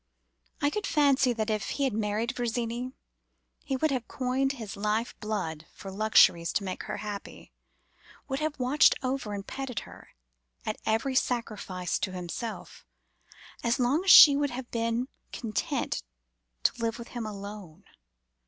[0.63, 2.93] I could fancy that if he had married Virginie,
[3.63, 7.51] he would have coined his life blood for luxuries to make her happy;
[8.27, 10.15] would have watched over and petted her,
[10.65, 12.83] at every sacrifice to himself,
[13.63, 16.01] as long as she would have been content
[16.63, 17.85] to live with him alone.